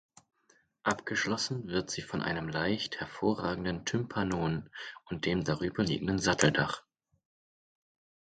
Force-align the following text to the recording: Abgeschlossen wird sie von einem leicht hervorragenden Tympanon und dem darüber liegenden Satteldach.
Abgeschlossen 0.81 1.67
wird 1.67 1.91
sie 1.91 2.01
von 2.01 2.23
einem 2.23 2.47
leicht 2.49 2.99
hervorragenden 2.99 3.85
Tympanon 3.85 4.67
und 5.05 5.25
dem 5.27 5.43
darüber 5.43 5.83
liegenden 5.83 6.17
Satteldach. 6.17 6.81